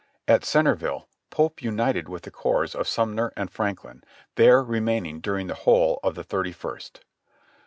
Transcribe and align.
At 0.27 0.43
Centerville 0.43 1.07
Pope 1.29 1.61
united 1.61 2.09
with 2.09 2.23
the 2.23 2.31
corps 2.31 2.73
of 2.73 2.87
Sumner 2.87 3.31
and 3.37 3.51
Franklin, 3.51 4.03
there 4.33 4.63
remaining 4.63 5.19
during 5.19 5.45
the 5.45 5.53
whole 5.53 5.99
of 6.01 6.15
the 6.15 6.23
thirty 6.23 6.51
first. 6.53 7.03